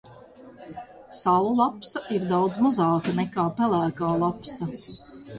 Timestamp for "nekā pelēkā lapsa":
3.19-4.71